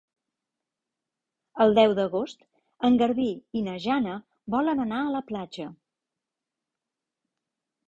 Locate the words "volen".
4.57-4.83